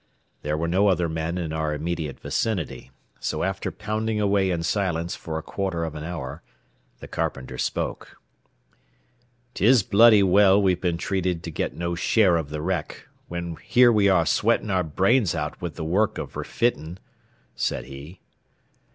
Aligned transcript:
There 0.41 0.57
were 0.57 0.67
no 0.67 0.87
other 0.87 1.07
men 1.07 1.37
in 1.37 1.53
our 1.53 1.75
immediate 1.75 2.19
vicinity, 2.19 2.89
so 3.19 3.43
after 3.43 3.71
pounding 3.71 4.19
away 4.19 4.49
in 4.49 4.63
silence 4.63 5.15
for 5.15 5.37
a 5.37 5.43
quarter 5.43 5.83
of 5.85 5.93
an 5.93 6.03
hour, 6.03 6.41
the 7.01 7.07
carpenter 7.07 7.59
spoke. 7.59 8.17
"'Tis 9.53 9.83
bloody 9.83 10.23
well 10.23 10.59
we've 10.59 10.81
been 10.81 10.97
treated 10.97 11.43
to 11.43 11.51
get 11.51 11.75
no 11.75 11.93
share 11.93 12.39
av 12.39 12.49
the 12.49 12.63
wreck, 12.63 13.09
whin 13.29 13.57
here 13.57 13.91
we 13.91 14.09
are 14.09 14.25
sweatin' 14.25 14.71
our 14.71 14.83
brains 14.83 15.35
out 15.35 15.61
wid 15.61 15.75
th' 15.75 15.81
work 15.81 16.17
av 16.17 16.33
refittin'," 16.35 16.97
said 17.55 17.85
he. 17.85 18.21